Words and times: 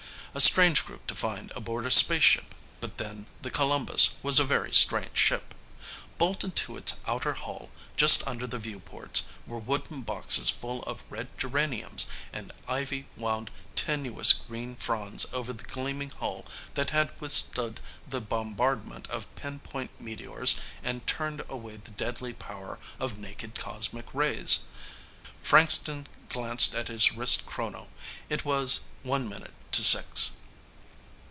A 0.33 0.39
strange 0.39 0.85
group 0.85 1.07
to 1.07 1.13
find 1.13 1.51
aboard 1.57 1.85
a 1.85 1.91
spaceship, 1.91 2.55
but 2.79 2.97
then 2.97 3.25
The 3.41 3.51
Columbus 3.51 4.11
was 4.23 4.39
a 4.39 4.45
very 4.45 4.73
strange 4.73 5.17
ship. 5.17 5.53
Bolted 6.17 6.55
to 6.55 6.77
its 6.77 7.01
outer 7.05 7.33
hull, 7.33 7.69
just 7.97 8.25
under 8.25 8.47
the 8.47 8.57
viewports, 8.57 9.23
were 9.45 9.59
wooden 9.59 10.03
boxes 10.03 10.49
full 10.49 10.83
of 10.83 11.03
red 11.09 11.37
geraniums, 11.37 12.05
and 12.31 12.53
ivy 12.65 13.07
wound 13.17 13.51
tenuous 13.75 14.31
green 14.31 14.77
fronds 14.77 15.25
over 15.33 15.51
the 15.51 15.65
gleaming 15.65 16.11
hull 16.11 16.45
that 16.75 16.91
had 16.91 17.11
withstood 17.19 17.81
the 18.07 18.21
bombardment 18.21 19.09
of 19.09 19.27
pinpoint 19.35 19.91
meteors 19.99 20.55
and 20.81 21.05
turned 21.05 21.43
away 21.49 21.75
the 21.75 21.91
deadly 21.91 22.31
power 22.31 22.79
of 23.01 23.17
naked 23.17 23.53
cosmic 23.55 24.05
rays. 24.13 24.59
Frankston 25.43 26.07
glanced 26.29 26.73
at 26.73 26.87
his 26.87 27.11
wristchrono. 27.11 27.89
It 28.29 28.45
was 28.45 28.81
one 29.03 29.27
minute 29.27 29.51
to 29.73 29.83
six. 29.83 30.31